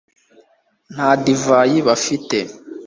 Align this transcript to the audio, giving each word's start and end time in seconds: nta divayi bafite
nta 0.93 1.09
divayi 1.23 1.77
bafite 1.87 2.37